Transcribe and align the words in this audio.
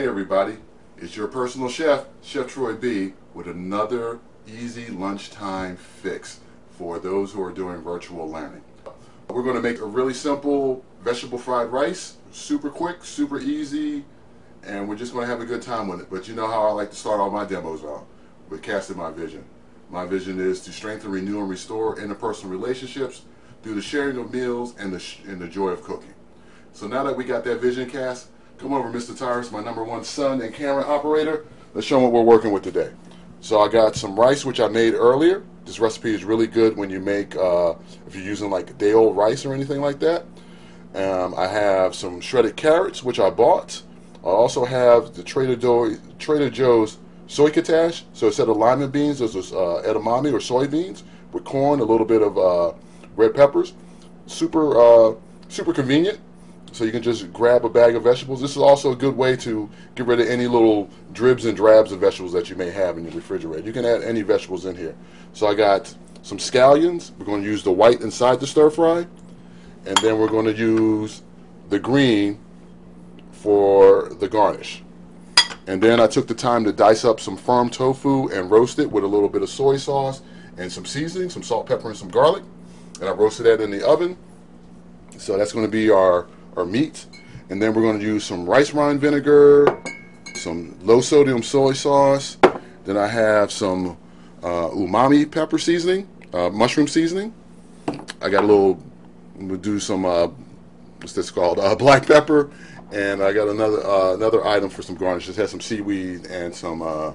Hey 0.00 0.06
everybody, 0.06 0.56
it's 0.96 1.14
your 1.14 1.28
personal 1.28 1.68
chef, 1.68 2.06
Chef 2.22 2.46
Troy 2.46 2.72
B, 2.72 3.12
with 3.34 3.46
another 3.46 4.18
easy 4.48 4.86
lunchtime 4.86 5.76
fix 5.76 6.40
for 6.70 6.98
those 6.98 7.32
who 7.32 7.42
are 7.42 7.52
doing 7.52 7.82
virtual 7.82 8.26
learning. 8.26 8.62
We're 9.28 9.42
going 9.42 9.56
to 9.56 9.60
make 9.60 9.78
a 9.78 9.84
really 9.84 10.14
simple 10.14 10.82
vegetable 11.02 11.36
fried 11.36 11.68
rice, 11.68 12.16
super 12.30 12.70
quick, 12.70 13.04
super 13.04 13.38
easy, 13.40 14.06
and 14.62 14.88
we're 14.88 14.96
just 14.96 15.12
going 15.12 15.26
to 15.26 15.30
have 15.30 15.42
a 15.42 15.44
good 15.44 15.60
time 15.60 15.86
with 15.86 16.00
it. 16.00 16.06
But 16.08 16.26
you 16.26 16.34
know 16.34 16.46
how 16.46 16.66
I 16.66 16.72
like 16.72 16.88
to 16.92 16.96
start 16.96 17.20
all 17.20 17.30
my 17.30 17.44
demos 17.44 17.84
off 17.84 18.04
with 18.48 18.62
casting 18.62 18.96
my 18.96 19.10
vision. 19.10 19.44
My 19.90 20.06
vision 20.06 20.40
is 20.40 20.62
to 20.62 20.72
strengthen, 20.72 21.10
renew, 21.10 21.40
and 21.40 21.50
restore 21.50 21.96
interpersonal 21.96 22.48
relationships 22.48 23.26
through 23.62 23.74
the 23.74 23.82
sharing 23.82 24.16
of 24.16 24.32
meals 24.32 24.74
and 24.78 24.94
the, 24.94 25.30
and 25.30 25.38
the 25.38 25.46
joy 25.46 25.68
of 25.68 25.82
cooking. 25.82 26.14
So 26.72 26.86
now 26.86 27.04
that 27.04 27.18
we 27.18 27.24
got 27.24 27.44
that 27.44 27.60
vision 27.60 27.90
cast, 27.90 28.28
come 28.60 28.74
over, 28.74 28.90
Mr. 28.90 29.16
Tyrus, 29.16 29.50
my 29.50 29.62
number 29.62 29.82
one 29.82 30.04
son 30.04 30.42
and 30.42 30.52
camera 30.52 30.84
operator. 30.84 31.46
Let's 31.72 31.86
show 31.86 31.94
them 31.94 32.04
what 32.04 32.12
we're 32.12 32.30
working 32.30 32.52
with 32.52 32.62
today. 32.62 32.92
So 33.40 33.58
I 33.58 33.68
got 33.68 33.96
some 33.96 34.20
rice, 34.20 34.44
which 34.44 34.60
I 34.60 34.68
made 34.68 34.92
earlier. 34.92 35.42
This 35.64 35.80
recipe 35.80 36.14
is 36.14 36.24
really 36.24 36.46
good 36.46 36.76
when 36.76 36.90
you 36.90 37.00
make, 37.00 37.34
uh, 37.36 37.74
if 38.06 38.14
you're 38.14 38.24
using 38.24 38.50
like 38.50 38.76
day 38.76 38.92
old 38.92 39.16
rice 39.16 39.46
or 39.46 39.54
anything 39.54 39.80
like 39.80 39.98
that. 40.00 40.26
Um, 40.94 41.34
I 41.38 41.46
have 41.46 41.94
some 41.94 42.20
shredded 42.20 42.56
carrots, 42.56 43.02
which 43.02 43.18
I 43.18 43.30
bought. 43.30 43.82
I 44.22 44.26
also 44.26 44.66
have 44.66 45.14
the 45.14 45.22
Trader, 45.22 45.56
Do 45.56 45.96
Trader 46.18 46.50
Joe's 46.50 46.98
succotash. 47.28 48.04
So 48.12 48.26
instead 48.26 48.50
of 48.50 48.58
lima 48.58 48.88
beans, 48.88 49.20
there's 49.20 49.32
this 49.32 49.52
uh, 49.52 49.82
edamame 49.86 50.34
or 50.34 50.38
soybeans 50.38 51.02
with 51.32 51.44
corn, 51.44 51.80
a 51.80 51.84
little 51.84 52.06
bit 52.06 52.20
of 52.20 52.36
uh, 52.36 52.74
red 53.16 53.34
peppers. 53.34 53.72
Super, 54.26 54.78
uh, 54.78 55.14
super 55.48 55.72
convenient. 55.72 56.20
So 56.72 56.84
you 56.84 56.92
can 56.92 57.02
just 57.02 57.32
grab 57.32 57.64
a 57.64 57.68
bag 57.68 57.96
of 57.96 58.04
vegetables. 58.04 58.40
This 58.40 58.52
is 58.52 58.58
also 58.58 58.92
a 58.92 58.96
good 58.96 59.16
way 59.16 59.36
to 59.36 59.68
get 59.96 60.06
rid 60.06 60.20
of 60.20 60.28
any 60.28 60.46
little 60.46 60.88
dribs 61.12 61.44
and 61.44 61.56
drabs 61.56 61.92
of 61.92 62.00
vegetables 62.00 62.32
that 62.32 62.48
you 62.48 62.56
may 62.56 62.70
have 62.70 62.96
in 62.96 63.04
your 63.04 63.12
refrigerator. 63.12 63.66
You 63.66 63.72
can 63.72 63.84
add 63.84 64.02
any 64.02 64.22
vegetables 64.22 64.66
in 64.66 64.76
here. 64.76 64.94
So 65.32 65.46
I 65.46 65.54
got 65.54 65.94
some 66.22 66.38
scallions. 66.38 67.10
We're 67.18 67.26
going 67.26 67.42
to 67.42 67.48
use 67.48 67.62
the 67.62 67.72
white 67.72 68.00
inside 68.00 68.40
the 68.40 68.46
stir 68.46 68.70
fry. 68.70 69.06
And 69.86 69.96
then 69.98 70.18
we're 70.18 70.28
going 70.28 70.46
to 70.46 70.52
use 70.52 71.22
the 71.70 71.78
green 71.78 72.38
for 73.32 74.10
the 74.20 74.28
garnish. 74.28 74.82
And 75.66 75.82
then 75.82 76.00
I 76.00 76.06
took 76.06 76.26
the 76.26 76.34
time 76.34 76.64
to 76.64 76.72
dice 76.72 77.04
up 77.04 77.20
some 77.20 77.36
firm 77.36 77.70
tofu 77.70 78.28
and 78.28 78.50
roast 78.50 78.78
it 78.78 78.90
with 78.90 79.04
a 79.04 79.06
little 79.06 79.28
bit 79.28 79.42
of 79.42 79.48
soy 79.48 79.76
sauce 79.76 80.22
and 80.56 80.70
some 80.70 80.84
seasoning, 80.84 81.30
some 81.30 81.42
salt, 81.42 81.66
pepper, 81.66 81.88
and 81.88 81.96
some 81.96 82.08
garlic. 82.08 82.44
And 83.00 83.08
I 83.08 83.12
roasted 83.12 83.46
that 83.46 83.60
in 83.60 83.70
the 83.70 83.86
oven. 83.86 84.16
So 85.16 85.36
that's 85.36 85.52
going 85.52 85.64
to 85.64 85.70
be 85.70 85.90
our 85.90 86.26
our 86.56 86.64
meat. 86.64 87.06
And 87.48 87.60
then 87.60 87.74
we're 87.74 87.82
going 87.82 87.98
to 87.98 88.04
use 88.04 88.24
some 88.24 88.46
rice 88.46 88.72
wine 88.72 88.98
vinegar, 88.98 89.82
some 90.34 90.76
low 90.82 91.00
sodium 91.00 91.42
soy 91.42 91.72
sauce. 91.72 92.38
Then 92.84 92.96
I 92.96 93.06
have 93.08 93.50
some 93.50 93.96
uh, 94.42 94.70
umami 94.70 95.30
pepper 95.30 95.58
seasoning, 95.58 96.08
uh, 96.32 96.50
mushroom 96.50 96.88
seasoning. 96.88 97.34
I 98.22 98.28
got 98.28 98.44
a 98.44 98.46
little, 98.46 98.82
we'll 99.36 99.58
do 99.58 99.80
some, 99.80 100.04
uh, 100.04 100.28
what's 100.98 101.12
this 101.12 101.30
called, 101.30 101.58
uh, 101.58 101.74
black 101.76 102.06
pepper. 102.06 102.50
And 102.92 103.22
I 103.22 103.32
got 103.32 103.48
another 103.48 103.86
uh, 103.86 104.14
another 104.14 104.44
item 104.44 104.68
for 104.68 104.82
some 104.82 104.96
garnish. 104.96 105.28
It 105.28 105.36
has 105.36 105.50
some 105.50 105.60
seaweed 105.60 106.26
and 106.26 106.52
some 106.52 106.82
uh, 106.82 107.12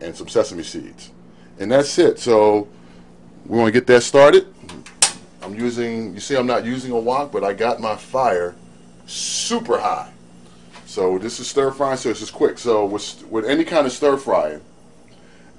and 0.00 0.16
some 0.16 0.26
sesame 0.26 0.64
seeds. 0.64 1.12
And 1.60 1.70
that's 1.70 1.96
it. 1.98 2.18
So 2.18 2.66
we're 3.46 3.58
going 3.58 3.66
to 3.66 3.72
get 3.72 3.86
that 3.86 4.02
started. 4.02 4.52
I'm 5.48 5.58
using, 5.58 6.12
you 6.12 6.20
see 6.20 6.36
I'm 6.36 6.46
not 6.46 6.66
using 6.66 6.92
a 6.92 6.98
wok, 6.98 7.32
but 7.32 7.42
I 7.42 7.54
got 7.54 7.80
my 7.80 7.96
fire 7.96 8.54
super 9.06 9.78
high. 9.78 10.12
So 10.84 11.18
this 11.18 11.40
is 11.40 11.48
stir 11.48 11.70
frying, 11.70 11.96
so 11.96 12.10
this 12.10 12.20
is 12.20 12.30
quick. 12.30 12.58
So 12.58 12.84
with, 12.84 13.26
with 13.30 13.46
any 13.46 13.64
kind 13.64 13.86
of 13.86 13.92
stir 13.92 14.18
frying, 14.18 14.60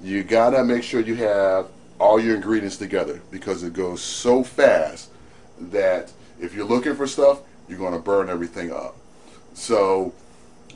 you 0.00 0.22
gotta 0.22 0.62
make 0.62 0.84
sure 0.84 1.00
you 1.00 1.16
have 1.16 1.66
all 1.98 2.20
your 2.20 2.36
ingredients 2.36 2.76
together 2.76 3.20
because 3.32 3.64
it 3.64 3.72
goes 3.72 4.00
so 4.00 4.44
fast 4.44 5.10
that 5.58 6.12
if 6.40 6.54
you're 6.54 6.66
looking 6.66 6.94
for 6.94 7.08
stuff, 7.08 7.40
you're 7.68 7.78
gonna 7.78 7.98
burn 7.98 8.28
everything 8.30 8.72
up. 8.72 8.96
So 9.54 10.14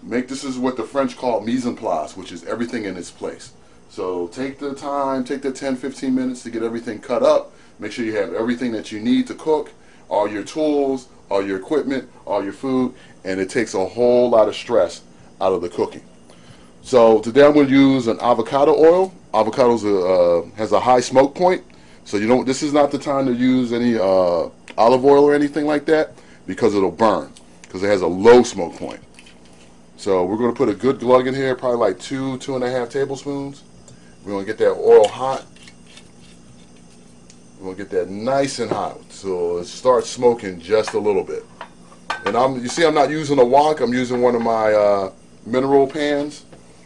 make 0.03 0.27
this 0.27 0.43
is 0.43 0.59
what 0.59 0.77
the 0.77 0.83
French 0.83 1.17
call 1.17 1.41
mise 1.41 1.67
en 1.67 1.77
place, 1.77 2.17
which 2.17 2.33
is 2.33 2.43
everything 2.45 2.85
in 2.85 2.97
its 2.97 3.13
place. 3.13 3.53
So 3.95 4.27
take 4.27 4.59
the 4.59 4.75
time, 4.75 5.23
take 5.23 5.43
the 5.43 5.53
10, 5.53 5.77
15 5.77 6.13
minutes 6.13 6.43
to 6.43 6.51
get 6.51 6.65
everything 6.65 6.99
cut 6.99 7.23
up 7.23 7.55
Make 7.79 7.93
sure 7.93 8.05
you 8.05 8.17
have 8.17 8.35
everything 8.35 8.73
that 8.73 8.93
you 8.93 9.01
need 9.01 9.27
to 9.27 9.35
cook, 9.35 9.71
all 10.09 10.29
your 10.29 10.45
tools, 10.45 11.09
all 11.31 11.45
your 11.45 11.59
equipment, 11.59 12.09
all 12.25 12.43
your 12.43 12.53
food, 12.53 12.95
and 13.25 13.41
it 13.41 13.51
takes 13.51 13.75
a 13.75 13.85
whole 13.85 14.31
lot 14.31 14.49
of 14.49 14.55
stress 14.55 15.03
out 15.41 15.53
of 15.53 15.61
the 15.61 15.69
cooking. 15.69 16.03
So 16.83 17.21
today 17.21 17.45
I'm 17.45 17.53
going 17.53 17.67
to 17.67 17.73
use 17.73 18.07
an 18.07 18.21
avocado 18.21 18.75
oil. 18.77 19.13
Avocado 19.33 19.75
uh, 19.75 20.47
has 20.55 20.71
a 20.71 20.79
high 20.79 21.01
smoke 21.01 21.35
point, 21.35 21.65
so 22.05 22.17
you 22.17 22.29
don't. 22.29 22.47
This 22.47 22.63
is 22.63 22.73
not 22.73 22.93
the 22.93 22.99
time 22.99 23.27
to 23.27 23.33
use 23.33 23.73
any 23.73 23.97
uh, 23.97 24.49
olive 24.79 25.05
oil 25.05 25.25
or 25.25 25.35
anything 25.35 25.67
like 25.67 25.87
that 25.87 26.13
because 26.47 26.75
it'll 26.75 26.93
burn 26.93 27.33
because 27.63 27.83
it 27.83 27.89
has 27.89 28.03
a 28.03 28.07
low 28.07 28.45
smoke 28.45 28.77
point. 28.77 29.01
So 29.97 30.25
we're 30.25 30.37
going 30.37 30.53
to 30.53 30.57
put 30.57 30.69
a 30.69 30.75
good 30.75 31.01
glug 31.01 31.27
in 31.27 31.35
here, 31.35 31.57
probably 31.57 31.79
like 31.79 31.99
two, 31.99 32.39
two 32.39 32.55
and 32.55 32.63
a 32.63 32.71
half 32.71 32.91
tablespoons. 32.91 33.63
We're 34.25 34.33
going 34.33 34.47
to 34.47 34.53
get 34.53 34.59
that 34.59 34.73
oil 34.73 35.07
hot 35.07 35.45
we're 37.65 37.73
gonna 37.73 37.89
get 37.89 37.91
that 37.91 38.11
nice 38.11 38.59
and 38.59 38.71
hot. 38.71 39.01
So 39.11 39.59
it 39.59 39.65
starts 39.65 40.11
smoking 40.11 40.61
just 40.61 40.93
a 40.93 40.99
little 40.99 41.25
bit. 41.25 41.45
And 42.27 42.37
I'm, 42.37 42.61
you 42.61 42.69
see 42.69 42.85
I'm 42.85 42.95
not 42.95 43.11
using 43.11 43.39
a 43.39 43.45
wok, 43.45 43.81
I'm 43.81 43.93
using 43.93 44.21
one 44.21 44.35
of 44.35 44.43
my 44.43 44.73
uh, 44.73 45.13
mineral 45.47 45.87
pans. 45.87 46.45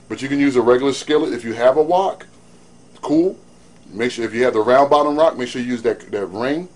But 0.09 0.23
you 0.23 0.29
can 0.29 0.39
use 0.39 0.57
a 0.57 0.63
regular 0.63 0.93
skillet 0.93 1.33
if 1.33 1.45
you 1.45 1.53
have 1.53 1.77
a 1.77 1.83
wok. 1.83 2.27
Cool. 3.03 3.37
Make 3.91 4.13
sure 4.13 4.25
if 4.25 4.33
you 4.33 4.45
have 4.45 4.55
the 4.55 4.61
round 4.61 4.89
bottom 4.89 5.17
wok, 5.17 5.37
make 5.37 5.49
sure 5.49 5.61
you 5.61 5.69
use 5.69 5.83
that, 5.83 6.01
that 6.13 6.27
ring 6.27 6.69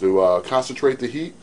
to 0.00 0.20
uh, 0.20 0.40
concentrate 0.40 0.98
the 0.98 1.06
heat. 1.06 1.34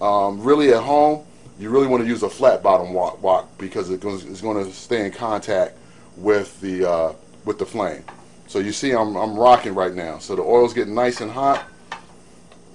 Um, 0.00 0.42
really 0.42 0.72
at 0.72 0.82
home, 0.82 1.24
you 1.58 1.70
really 1.70 1.86
want 1.86 2.02
to 2.02 2.08
use 2.08 2.22
a 2.22 2.30
flat 2.30 2.62
bottom 2.62 2.92
wok, 2.92 3.22
wok 3.22 3.58
because 3.58 3.90
it's 3.90 4.40
going 4.40 4.64
to 4.64 4.72
stay 4.72 5.04
in 5.04 5.12
contact 5.12 5.76
with 6.16 6.58
the 6.60 6.88
uh, 6.88 7.12
with 7.44 7.58
the 7.58 7.66
flame. 7.66 8.02
So 8.46 8.60
you 8.60 8.72
see 8.72 8.92
I'm, 8.92 9.16
I'm 9.16 9.36
rocking 9.36 9.74
right 9.74 9.94
now. 9.94 10.18
So 10.18 10.36
the 10.36 10.42
oil's 10.42 10.72
getting 10.72 10.94
nice 10.94 11.20
and 11.20 11.30
hot. 11.30 11.64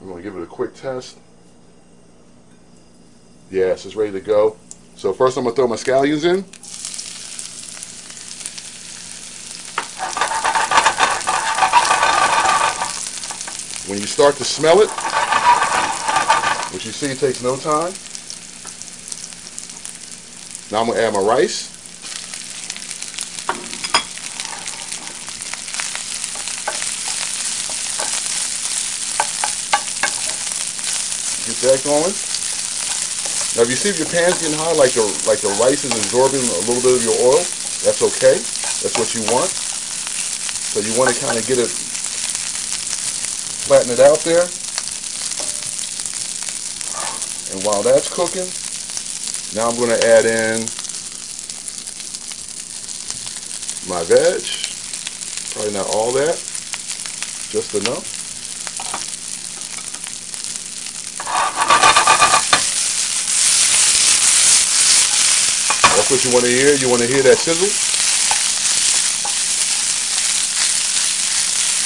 I'm 0.01 0.07
going 0.07 0.17
to 0.17 0.23
give 0.23 0.35
it 0.37 0.43
a 0.43 0.47
quick 0.47 0.75
test. 0.75 1.17
Yes, 3.49 3.85
it's 3.85 3.95
ready 3.95 4.11
to 4.11 4.21
go. 4.21 4.57
So 4.95 5.13
first 5.13 5.37
I'm 5.37 5.43
going 5.43 5.55
to 5.55 5.61
throw 5.61 5.67
my 5.67 5.75
scallions 5.75 6.25
in. 6.25 6.43
When 13.89 13.99
you 13.99 14.07
start 14.07 14.35
to 14.35 14.43
smell 14.43 14.81
it, 14.81 14.89
which 16.73 16.85
you 16.85 16.91
see 16.91 17.13
takes 17.15 17.43
no 17.43 17.57
time. 17.57 17.93
Now 20.71 20.79
I'm 20.79 20.87
going 20.87 20.97
to 20.97 21.05
add 21.05 21.13
my 21.13 21.19
rice. 21.19 21.80
That 31.61 31.83
going. 31.83 32.13
Now, 33.53 33.67
if 33.67 33.69
you 33.69 33.75
see 33.75 33.89
if 33.89 33.99
your 33.99 34.07
pan's 34.07 34.39
getting 34.39 34.57
hot, 34.57 34.77
like 34.77 34.95
the 34.95 35.03
like 35.27 35.44
the 35.44 35.51
rice 35.59 35.83
is 35.83 35.91
absorbing 35.91 36.39
a 36.39 36.61
little 36.66 36.81
bit 36.81 36.97
of 36.97 37.03
your 37.03 37.17
oil, 37.27 37.44
that's 37.83 38.01
okay. 38.01 38.39
That's 38.79 38.95
what 38.97 39.13
you 39.13 39.22
want. 39.33 39.51
So 40.72 40.79
you 40.79 40.97
want 40.97 41.13
to 41.13 41.19
kind 41.19 41.38
of 41.38 41.45
get 41.45 41.59
it, 41.59 41.67
flatten 43.67 43.91
it 43.91 43.99
out 43.99 44.23
there. 44.23 44.47
And 47.51 47.59
while 47.67 47.83
that's 47.83 48.07
cooking, 48.07 48.47
now 49.53 49.67
I'm 49.67 49.75
going 49.75 49.91
to 49.91 49.99
add 50.07 50.25
in 50.25 50.61
my 53.90 54.02
veg. 54.08 54.47
Probably 55.52 55.73
not 55.73 55.93
all 55.93 56.13
that, 56.13 56.40
just 57.52 57.75
enough. 57.75 58.21
What 66.11 66.28
you 66.28 66.35
want 66.35 66.43
to 66.43 66.52
hear. 66.52 66.75
You 66.75 66.91
want 66.91 66.99
to 66.99 67.08
hear 67.08 67.23
that 67.23 67.40
sizzle? 67.40 67.72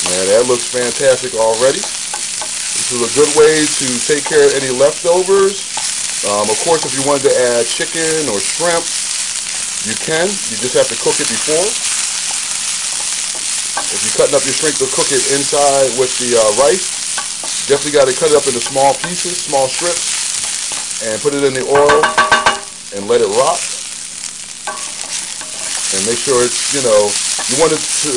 Man, 0.10 0.26
that 0.34 0.50
looks 0.50 0.66
fantastic 0.66 1.38
already. 1.38 1.78
This 1.78 2.90
is 2.90 3.06
a 3.06 3.12
good 3.14 3.30
way 3.38 3.70
to 3.70 3.88
take 4.02 4.26
care 4.26 4.50
of 4.50 4.58
any 4.58 4.74
leftovers. 4.74 5.70
Um, 6.26 6.50
of 6.50 6.58
course, 6.66 6.82
if 6.90 6.98
you 6.98 7.06
wanted 7.06 7.30
to 7.30 7.38
add 7.38 7.70
chicken 7.70 8.26
or 8.34 8.42
shrimp, 8.42 8.82
you 9.86 9.94
can. 9.94 10.26
You 10.50 10.58
just 10.58 10.74
have 10.74 10.90
to 10.90 10.98
cook 10.98 11.22
it 11.22 11.30
before. 11.30 11.70
If 13.94 14.10
you're 14.10 14.18
cutting 14.18 14.34
up 14.34 14.42
your 14.42 14.58
shrimp 14.58 14.82
to 14.82 14.90
cook 14.90 15.14
it 15.14 15.22
inside 15.38 15.94
with 16.02 16.18
the 16.18 16.34
uh, 16.34 16.66
rice, 16.66 16.82
definitely 17.70 17.94
got 17.94 18.10
to 18.10 18.16
cut 18.18 18.34
it 18.34 18.38
up 18.42 18.50
into 18.50 18.58
small 18.58 18.98
pieces, 19.06 19.38
small 19.38 19.70
strips, 19.70 21.06
and 21.06 21.14
put 21.22 21.38
it 21.38 21.46
in 21.46 21.54
the 21.54 21.62
oil 21.70 22.02
and 22.98 23.06
let 23.06 23.22
it 23.22 23.30
rock. 23.38 23.75
And 25.96 26.06
make 26.06 26.20
sure 26.20 26.44
it's 26.44 26.76
you 26.76 26.84
know 26.84 27.08
you 27.48 27.56
want 27.64 27.72
it 27.72 27.80
to 27.80 28.12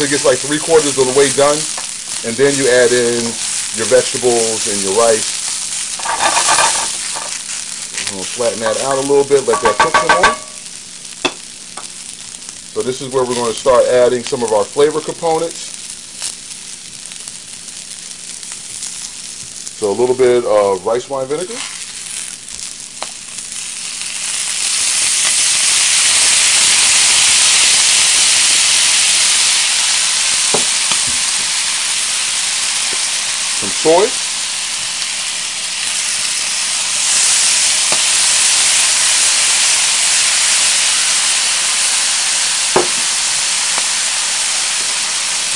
to 0.00 0.02
get 0.08 0.24
like 0.24 0.40
three 0.40 0.58
quarters 0.58 0.96
of 0.96 1.04
the 1.04 1.16
way 1.16 1.28
done, 1.36 1.60
and 2.24 2.32
then 2.40 2.56
you 2.56 2.64
add 2.72 2.88
in 2.88 3.20
your 3.76 3.86
vegetables 3.92 4.64
and 4.66 4.80
your 4.80 4.96
rice. 4.96 5.40
Gonna 8.10 8.24
flatten 8.24 8.58
that 8.60 8.80
out 8.82 8.98
a 8.98 9.06
little 9.06 9.24
bit, 9.24 9.46
let 9.46 9.60
that 9.62 9.76
cook 9.78 9.94
some 9.94 10.22
more. 10.24 10.50
So 12.70 12.82
this 12.82 13.00
is 13.00 13.12
where 13.12 13.24
we're 13.24 13.34
going 13.34 13.52
to 13.52 13.58
start 13.58 13.84
adding 13.86 14.22
some 14.22 14.44
of 14.44 14.52
our 14.52 14.64
flavor 14.64 15.00
components. 15.00 15.76
So 19.76 19.90
a 19.90 19.96
little 19.96 20.14
bit 20.14 20.44
of 20.44 20.86
rice 20.86 21.10
wine 21.10 21.26
vinegar. 21.26 21.54
Soy. 33.80 34.04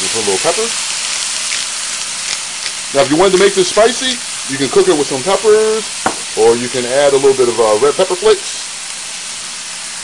Just 0.01 0.17
a 0.17 0.25
little 0.25 0.41
pepper. 0.41 0.65
Now, 2.97 3.05
if 3.05 3.11
you 3.13 3.19
wanted 3.21 3.37
to 3.37 3.45
make 3.45 3.53
this 3.53 3.69
spicy, 3.69 4.17
you 4.49 4.57
can 4.57 4.71
cook 4.71 4.89
it 4.89 4.97
with 4.97 5.05
some 5.05 5.21
peppers, 5.21 5.85
or 6.41 6.57
you 6.57 6.73
can 6.73 6.87
add 6.87 7.13
a 7.13 7.21
little 7.21 7.37
bit 7.37 7.53
of 7.53 7.61
uh, 7.61 7.77
red 7.85 7.93
pepper 7.93 8.17
flakes, 8.17 8.65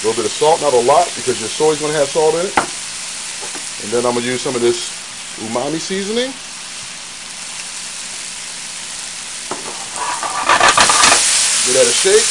a 0.05 0.08
little 0.08 0.20
bit 0.20 0.28
of 0.28 0.37
salt, 0.37 0.61
not 0.61 0.75
a 0.75 0.81
lot, 0.84 1.08
because 1.16 1.40
your 1.40 1.49
soy 1.49 1.73
is 1.73 1.81
going 1.81 1.93
to 1.93 1.99
have 1.99 2.08
salt 2.08 2.34
in 2.34 2.44
it. 2.44 2.56
And 3.81 3.88
then 3.88 4.05
I'm 4.05 4.12
going 4.12 4.28
to 4.28 4.31
use 4.31 4.43
some 4.43 4.55
of 4.55 4.61
this 4.61 4.93
umami 5.40 5.81
seasoning. 5.81 6.34
Give 11.67 11.75
that 11.75 11.87
a 11.87 11.93
shake. 11.93 12.25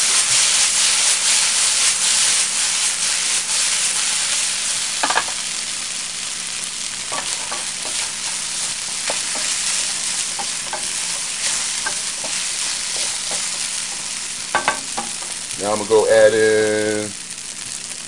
Now 15.62 15.74
I'm 15.74 15.78
gonna 15.78 15.90
go 15.90 16.08
add 16.10 16.34
in 16.34 17.12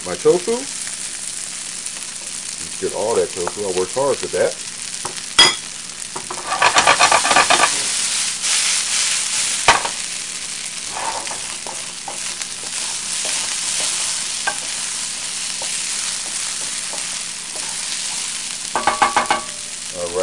my 0.05 0.15
tofu. 0.15 0.57
Get 2.81 2.95
all 2.95 3.13
that 3.13 3.29
tofu. 3.29 3.61
I 3.61 3.77
worked 3.77 3.93
hard 3.93 4.17
for 4.17 4.27
that. 4.27 4.70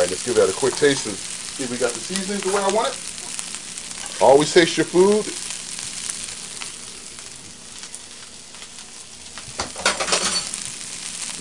Let's 0.09 0.25
give 0.25 0.37
that 0.37 0.49
a 0.49 0.53
quick 0.55 0.75
taste 0.75 1.05
and 1.07 1.15
see 1.15 1.65
if 1.65 1.71
we 1.71 1.77
got 1.77 1.93
the 1.93 2.01
seasoning 2.01 2.41
the 2.41 2.57
way 2.57 2.63
I 2.63 2.73
want 2.73 2.89
it. 2.89 4.23
Always 4.23 4.53
taste 4.53 4.79
your 4.79 4.87
food. 4.87 5.21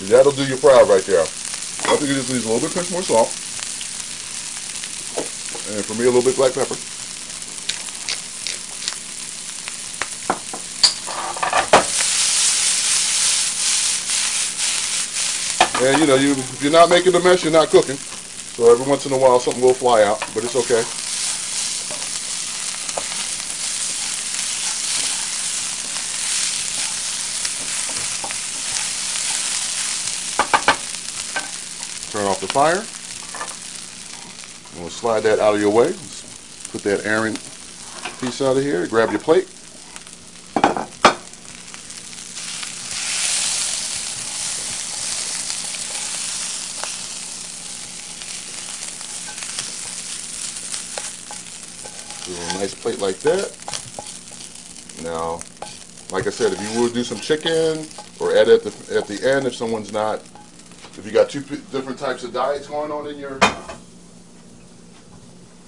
That'll 0.09 0.33
do 0.33 0.45
your 0.45 0.57
fry 0.57 0.81
right 0.83 1.03
there. 1.03 1.21
I 1.21 1.95
think 1.95 2.11
it 2.11 2.15
just 2.15 2.31
needs 2.31 2.45
a 2.45 2.51
little 2.51 2.67
bit 2.67 2.75
pinch 2.75 2.91
more 2.91 3.01
salt. 3.01 3.27
And 5.73 5.85
for 5.85 5.95
me, 5.95 6.03
a 6.03 6.11
little 6.11 6.21
bit 6.21 6.35
black 6.35 6.53
pepper. 6.53 6.75
And 15.87 16.01
you 16.01 16.07
know, 16.07 16.15
you 16.15 16.31
if 16.31 16.63
you're 16.63 16.71
not 16.71 16.89
making 16.89 17.13
the 17.13 17.21
mess, 17.21 17.43
you're 17.43 17.53
not 17.53 17.69
cooking. 17.69 17.97
So 18.57 18.71
every 18.71 18.87
once 18.89 19.05
in 19.05 19.13
a 19.13 19.17
while, 19.19 19.39
something 19.39 19.61
will 19.61 19.75
fly 19.75 20.01
out, 20.01 20.19
but 20.33 20.43
it's 20.43 20.55
okay. 20.55 20.81
Turn 32.11 32.25
off 32.25 32.41
the 32.41 32.47
fire. 32.47 32.81
We'll 34.81 34.89
slide 34.89 35.19
that 35.19 35.37
out 35.37 35.53
of 35.53 35.61
your 35.61 35.69
way. 35.69 35.93
Put 36.71 36.81
that 36.81 37.05
Aaron 37.05 37.35
piece 38.19 38.41
out 38.41 38.57
of 38.57 38.63
here. 38.63 38.87
Grab 38.87 39.11
your 39.11 39.19
plate. 39.19 39.47
A 52.29 52.59
nice 52.59 52.73
plate 52.73 52.99
like 52.99 53.17
that. 53.19 53.55
Now, 55.03 55.39
like 56.11 56.27
I 56.27 56.29
said, 56.29 56.53
if 56.53 56.61
you 56.73 56.81
would 56.81 56.93
do 56.93 57.03
some 57.03 57.19
chicken 57.19 57.85
or 58.19 58.35
add 58.35 58.47
it 58.49 58.65
at 58.65 58.73
the, 58.73 58.97
at 58.97 59.07
the 59.07 59.29
end 59.29 59.47
if 59.47 59.55
someone's 59.55 59.93
not 59.93 60.21
if 60.97 61.05
you 61.05 61.11
got 61.11 61.29
two 61.29 61.41
different 61.41 61.99
types 61.99 62.23
of 62.23 62.33
diets 62.33 62.67
going 62.67 62.91
on 62.91 63.07
in 63.07 63.19
your 63.19 63.39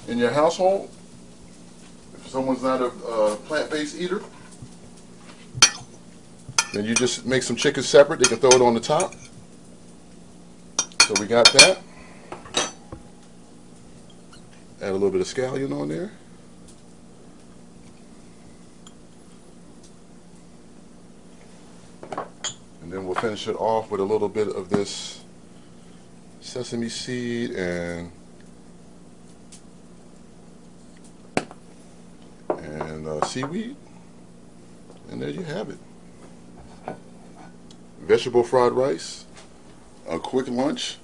in 0.07 0.17
your 0.17 0.31
household, 0.31 0.89
if 2.15 2.27
someone's 2.27 2.63
not 2.63 2.81
a, 2.81 2.87
a 2.87 3.35
plant-based 3.35 3.95
eater, 3.95 4.23
then 6.73 6.83
you 6.83 6.95
just 6.95 7.27
make 7.27 7.43
some 7.43 7.55
chicken 7.55 7.83
separate. 7.83 8.19
They 8.19 8.27
can 8.27 8.37
throw 8.37 8.49
it 8.49 8.61
on 8.61 8.73
the 8.73 8.79
top. 8.79 9.13
So 11.03 11.13
we 11.19 11.27
got 11.27 11.51
that. 11.53 11.77
Add 14.81 14.89
a 14.89 14.93
little 14.93 15.11
bit 15.11 15.21
of 15.21 15.27
scallion 15.27 15.79
on 15.79 15.89
there. 15.89 16.11
We'll 23.09 23.19
finish 23.19 23.47
it 23.47 23.55
off 23.55 23.89
with 23.89 23.99
a 23.99 24.03
little 24.03 24.29
bit 24.29 24.47
of 24.47 24.69
this 24.69 25.21
sesame 26.41 26.87
seed 26.89 27.49
and 27.49 28.11
and 32.49 33.07
uh, 33.07 33.25
seaweed. 33.25 33.75
And 35.09 35.19
there 35.19 35.31
you 35.31 35.41
have 35.41 35.71
it. 35.71 35.79
Vegetable 38.01 38.43
fried 38.43 38.73
rice, 38.73 39.25
a 40.07 40.19
quick 40.19 40.47
lunch, 40.47 40.97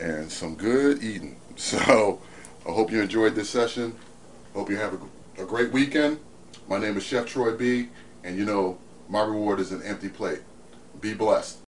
and 0.00 0.32
some 0.32 0.54
good 0.54 1.02
eating. 1.02 1.36
So 1.58 2.20
I 2.66 2.70
hope 2.70 2.90
you 2.90 3.02
enjoyed 3.02 3.34
this 3.34 3.50
session. 3.50 3.94
Hope 4.54 4.70
you 4.70 4.76
have 4.76 4.94
a, 4.94 5.42
a 5.42 5.44
great 5.44 5.72
weekend. 5.72 6.20
My 6.68 6.78
name 6.78 6.96
is 6.96 7.02
Chef 7.02 7.26
Troy 7.26 7.54
B. 7.54 7.88
And 8.22 8.38
you 8.38 8.44
know, 8.44 8.78
my 9.08 9.22
reward 9.22 9.58
is 9.58 9.72
an 9.72 9.82
empty 9.82 10.08
plate. 10.08 10.40
Be 11.00 11.14
blessed. 11.14 11.58